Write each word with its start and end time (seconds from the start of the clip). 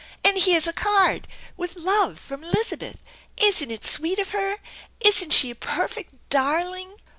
"And 0.23 0.35
here's 0.39 0.65
a 0.65 0.73
card, 0.73 1.27
< 1.41 1.57
With 1.57 1.75
love 1.75 2.17
from 2.19 2.43
Elizabeth'! 2.43 2.97
Isn't 3.37 3.69
it 3.69 3.81
fiweet 3.81 4.17
of 4.19 4.31
her? 4.31 4.57
Isn't 4.99 5.29
she 5.31 5.51
a 5.51 5.55
perfect 5.55 6.15
darling?" 6.31 6.97